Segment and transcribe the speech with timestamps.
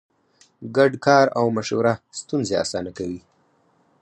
[0.75, 3.19] ګډ کار او مشوره ستونزې اسانه کوي.